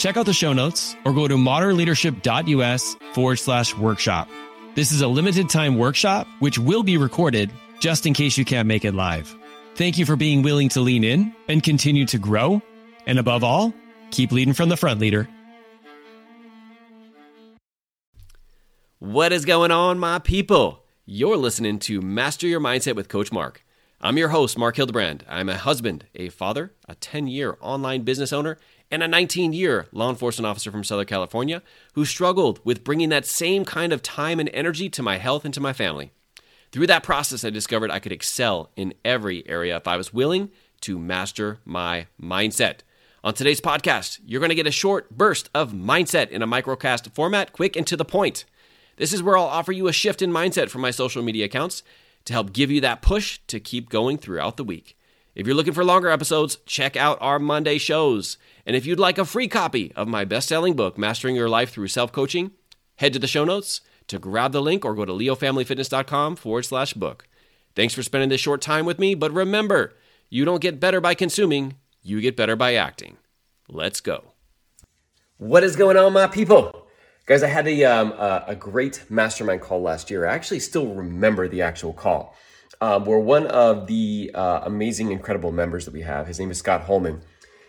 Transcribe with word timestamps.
Check 0.00 0.16
out 0.16 0.24
the 0.24 0.32
show 0.32 0.54
notes 0.54 0.96
or 1.04 1.12
go 1.12 1.28
to 1.28 1.36
modernleadership.us 1.36 2.96
forward 3.12 3.36
slash 3.36 3.76
workshop. 3.76 4.30
This 4.74 4.92
is 4.92 5.02
a 5.02 5.08
limited 5.08 5.50
time 5.50 5.76
workshop, 5.76 6.26
which 6.38 6.58
will 6.58 6.82
be 6.82 6.96
recorded 6.96 7.50
just 7.80 8.06
in 8.06 8.14
case 8.14 8.38
you 8.38 8.46
can't 8.46 8.66
make 8.66 8.86
it 8.86 8.94
live. 8.94 9.36
Thank 9.74 9.98
you 9.98 10.06
for 10.06 10.16
being 10.16 10.40
willing 10.40 10.70
to 10.70 10.80
lean 10.80 11.04
in 11.04 11.34
and 11.48 11.62
continue 11.62 12.06
to 12.06 12.18
grow. 12.18 12.62
And 13.06 13.18
above 13.18 13.44
all, 13.44 13.74
keep 14.10 14.32
leading 14.32 14.54
from 14.54 14.70
the 14.70 14.76
front, 14.78 15.00
leader. 15.00 15.28
What 19.00 19.34
is 19.34 19.44
going 19.44 19.70
on, 19.70 19.98
my 19.98 20.18
people? 20.18 20.82
You're 21.04 21.36
listening 21.36 21.78
to 21.80 22.00
Master 22.00 22.46
Your 22.46 22.60
Mindset 22.60 22.96
with 22.96 23.10
Coach 23.10 23.30
Marc. 23.32 23.62
I'm 24.02 24.16
your 24.16 24.30
host, 24.30 24.56
Marc 24.56 24.76
Hildebrand. 24.76 25.26
I'm 25.28 25.50
a 25.50 25.58
husband, 25.58 26.06
a 26.14 26.30
father, 26.30 26.72
a 26.88 26.94
10 26.94 27.26
year 27.26 27.58
online 27.60 28.00
business 28.00 28.32
owner, 28.32 28.56
and 28.90 29.02
a 29.02 29.08
19 29.08 29.52
year 29.52 29.88
law 29.92 30.08
enforcement 30.08 30.46
officer 30.46 30.70
from 30.70 30.84
Southern 30.84 31.04
California 31.04 31.62
who 31.92 32.06
struggled 32.06 32.64
with 32.64 32.82
bringing 32.82 33.10
that 33.10 33.26
same 33.26 33.62
kind 33.62 33.92
of 33.92 34.02
time 34.02 34.40
and 34.40 34.48
energy 34.54 34.88
to 34.88 35.02
my 35.02 35.18
health 35.18 35.44
and 35.44 35.52
to 35.52 35.60
my 35.60 35.74
family. 35.74 36.12
Through 36.72 36.86
that 36.86 37.02
process, 37.02 37.44
I 37.44 37.50
discovered 37.50 37.90
I 37.90 37.98
could 37.98 38.10
excel 38.10 38.70
in 38.74 38.94
every 39.04 39.46
area 39.46 39.76
if 39.76 39.86
I 39.86 39.98
was 39.98 40.14
willing 40.14 40.50
to 40.80 40.98
master 40.98 41.58
my 41.66 42.06
mindset. 42.18 42.78
On 43.22 43.34
today's 43.34 43.60
podcast, 43.60 44.20
you're 44.24 44.40
going 44.40 44.48
to 44.48 44.54
get 44.54 44.66
a 44.66 44.70
short 44.70 45.10
burst 45.10 45.50
of 45.54 45.72
mindset 45.72 46.30
in 46.30 46.40
a 46.40 46.46
microcast 46.48 47.14
format, 47.14 47.52
quick 47.52 47.76
and 47.76 47.86
to 47.86 47.98
the 47.98 48.06
point. 48.06 48.46
This 48.96 49.12
is 49.12 49.22
where 49.22 49.36
I'll 49.36 49.44
offer 49.44 49.72
you 49.72 49.88
a 49.88 49.92
shift 49.92 50.22
in 50.22 50.30
mindset 50.30 50.70
from 50.70 50.80
my 50.80 50.90
social 50.90 51.22
media 51.22 51.44
accounts 51.44 51.82
to 52.24 52.32
help 52.32 52.52
give 52.52 52.70
you 52.70 52.80
that 52.80 53.02
push 53.02 53.40
to 53.46 53.60
keep 53.60 53.88
going 53.88 54.18
throughout 54.18 54.56
the 54.56 54.64
week. 54.64 54.96
If 55.34 55.46
you're 55.46 55.56
looking 55.56 55.72
for 55.72 55.84
longer 55.84 56.10
episodes, 56.10 56.58
check 56.66 56.96
out 56.96 57.18
our 57.20 57.38
Monday 57.38 57.78
shows. 57.78 58.36
And 58.66 58.74
if 58.74 58.84
you'd 58.84 58.98
like 58.98 59.18
a 59.18 59.24
free 59.24 59.48
copy 59.48 59.92
of 59.94 60.08
my 60.08 60.24
best 60.24 60.48
selling 60.48 60.74
book, 60.74 60.98
Mastering 60.98 61.36
Your 61.36 61.48
Life 61.48 61.70
Through 61.70 61.88
Self 61.88 62.12
Coaching, 62.12 62.50
head 62.96 63.12
to 63.12 63.18
the 63.18 63.26
show 63.26 63.44
notes 63.44 63.80
to 64.08 64.18
grab 64.18 64.52
the 64.52 64.60
link 64.60 64.84
or 64.84 64.94
go 64.94 65.04
to 65.04 65.12
leofamilyfitness.com 65.12 66.36
forward 66.36 66.64
slash 66.64 66.94
book. 66.94 67.28
Thanks 67.76 67.94
for 67.94 68.02
spending 68.02 68.28
this 68.28 68.40
short 68.40 68.60
time 68.60 68.84
with 68.84 68.98
me, 68.98 69.14
but 69.14 69.32
remember, 69.32 69.94
you 70.28 70.44
don't 70.44 70.60
get 70.60 70.80
better 70.80 71.00
by 71.00 71.14
consuming, 71.14 71.76
you 72.02 72.20
get 72.20 72.36
better 72.36 72.56
by 72.56 72.74
acting. 72.74 73.16
Let's 73.68 74.00
go. 74.00 74.34
What 75.38 75.62
is 75.64 75.76
going 75.76 75.96
on, 75.96 76.12
my 76.12 76.26
people? 76.26 76.79
Guys, 77.30 77.44
I 77.44 77.46
had 77.46 77.68
a, 77.68 77.84
um, 77.84 78.10
a, 78.10 78.44
a 78.48 78.56
great 78.56 79.04
mastermind 79.08 79.60
call 79.60 79.80
last 79.80 80.10
year. 80.10 80.26
I 80.26 80.34
actually 80.34 80.58
still 80.58 80.88
remember 80.88 81.46
the 81.46 81.62
actual 81.62 81.92
call. 81.92 82.34
Um, 82.80 83.04
where 83.04 83.20
one 83.20 83.46
of 83.46 83.86
the 83.86 84.32
uh, 84.34 84.62
amazing, 84.64 85.12
incredible 85.12 85.52
members 85.52 85.84
that 85.84 85.94
we 85.94 86.00
have, 86.00 86.26
his 86.26 86.40
name 86.40 86.50
is 86.50 86.58
Scott 86.58 86.80
Holman, 86.80 87.22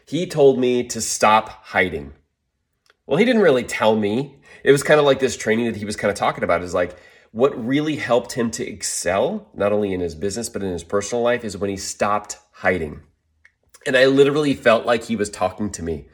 he 0.08 0.26
told 0.26 0.58
me 0.58 0.84
to 0.88 1.00
stop 1.00 1.50
hiding. 1.50 2.14
Well, 3.06 3.20
he 3.20 3.24
didn't 3.24 3.44
really 3.44 3.64
tell 3.64 3.96
me. 3.96 4.40
It 4.64 4.72
was 4.72 4.82
kind 4.82 5.00
of 5.00 5.06
like 5.06 5.20
this 5.20 5.38
training 5.38 5.68
that 5.68 5.76
he 5.76 5.86
was 5.86 5.96
kind 5.96 6.10
of 6.10 6.18
talking 6.18 6.44
about 6.44 6.64
is 6.64 6.74
like 6.74 6.98
what 7.30 7.56
really 7.64 7.98
helped 7.98 8.32
him 8.32 8.50
to 8.50 8.68
excel, 8.68 9.48
not 9.54 9.72
only 9.72 9.94
in 9.94 10.00
his 10.00 10.16
business, 10.16 10.50
but 10.50 10.64
in 10.64 10.72
his 10.72 10.84
personal 10.84 11.24
life, 11.24 11.46
is 11.46 11.56
when 11.56 11.70
he 11.70 11.78
stopped 11.78 12.40
hiding. 12.52 13.02
And 13.86 13.96
I 13.96 14.08
literally 14.08 14.56
felt 14.56 14.88
like 14.88 15.04
he 15.04 15.16
was 15.16 15.30
talking 15.30 15.72
to 15.74 15.84
me. 15.84 16.08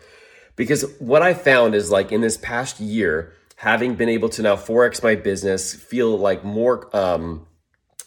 Because 0.57 0.83
what 0.97 1.21
I 1.21 1.33
found 1.33 1.75
is 1.75 1.91
like 1.91 2.11
in 2.11 2.19
this 2.19 2.35
past 2.35 2.81
year, 2.81 3.35
having 3.57 3.95
been 3.95 4.09
able 4.09 4.29
to 4.29 4.41
now 4.41 4.55
forex 4.55 5.03
my 5.03 5.15
business, 5.15 5.73
feel 5.73 6.17
like 6.17 6.43
more 6.43 6.95
um, 6.95 7.45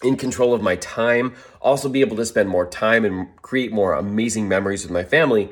in 0.03 0.17
control 0.17 0.55
of 0.55 0.63
my 0.63 0.77
time, 0.77 1.35
also 1.61 1.89
be 1.89 2.01
able 2.01 2.17
to 2.17 2.25
spend 2.25 2.49
more 2.49 2.67
time 2.67 3.05
and 3.05 3.29
create 3.43 3.73
more 3.73 3.93
amazing 3.93 4.49
memories 4.49 4.83
with 4.83 4.93
my 4.93 5.05
family, 5.05 5.51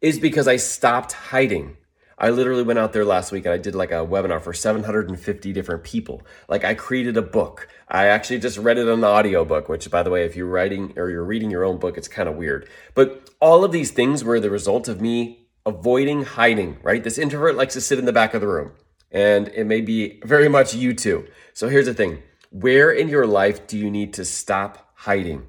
is 0.00 0.18
because 0.18 0.48
I 0.48 0.56
stopped 0.56 1.12
hiding. 1.12 1.76
I 2.16 2.30
literally 2.30 2.62
went 2.62 2.78
out 2.78 2.92
there 2.92 3.04
last 3.04 3.32
week 3.32 3.44
and 3.44 3.52
I 3.52 3.58
did 3.58 3.74
like 3.74 3.90
a 3.90 4.06
webinar 4.06 4.40
for 4.40 4.52
750 4.52 5.52
different 5.52 5.82
people. 5.82 6.22
Like 6.48 6.64
I 6.64 6.74
created 6.74 7.16
a 7.16 7.22
book. 7.22 7.66
I 7.88 8.06
actually 8.06 8.38
just 8.38 8.58
read 8.58 8.78
it 8.78 8.88
on 8.88 8.98
an 8.98 9.04
audio 9.04 9.44
book, 9.44 9.68
which 9.68 9.90
by 9.90 10.02
the 10.02 10.10
way, 10.10 10.24
if 10.24 10.36
you're 10.36 10.46
writing 10.46 10.92
or 10.96 11.10
you're 11.10 11.24
reading 11.24 11.50
your 11.50 11.64
own 11.64 11.78
book, 11.78 11.96
it's 11.96 12.08
kind 12.08 12.28
of 12.28 12.36
weird. 12.36 12.68
But 12.94 13.30
all 13.40 13.64
of 13.64 13.72
these 13.72 13.90
things 13.90 14.22
were 14.22 14.38
the 14.38 14.50
result 14.50 14.86
of 14.86 15.00
me 15.00 15.48
avoiding 15.66 16.24
hiding, 16.24 16.78
right? 16.82 17.02
This 17.02 17.18
introvert 17.18 17.56
likes 17.56 17.74
to 17.74 17.80
sit 17.80 17.98
in 17.98 18.04
the 18.04 18.12
back 18.12 18.34
of 18.34 18.42
the 18.42 18.48
room, 18.48 18.72
and 19.10 19.48
it 19.48 19.64
may 19.64 19.80
be 19.80 20.20
very 20.24 20.48
much 20.48 20.74
you 20.74 20.94
too. 20.94 21.26
So 21.52 21.68
here's 21.68 21.86
the 21.86 21.94
thing 21.94 22.22
where 22.50 22.90
in 22.90 23.08
your 23.08 23.26
life 23.26 23.66
do 23.66 23.78
you 23.78 23.90
need 23.90 24.14
to 24.14 24.24
stop 24.24 24.92
hiding? 24.94 25.46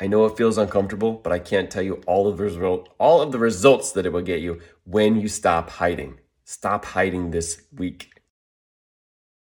I 0.00 0.06
know 0.06 0.24
it 0.24 0.36
feels 0.36 0.56
uncomfortable, 0.56 1.12
but 1.12 1.32
I 1.32 1.38
can't 1.38 1.70
tell 1.70 1.82
you 1.82 2.02
all 2.06 2.26
of 2.26 2.38
the 2.38 2.44
result, 2.44 2.88
all 2.98 3.20
of 3.20 3.32
the 3.32 3.38
results 3.38 3.92
that 3.92 4.06
it 4.06 4.12
will 4.12 4.22
get 4.22 4.40
you 4.40 4.60
when 4.84 5.20
you 5.20 5.28
stop 5.28 5.68
hiding. 5.68 6.18
Stop 6.44 6.86
hiding 6.86 7.30
this 7.30 7.62
week. 7.76 8.19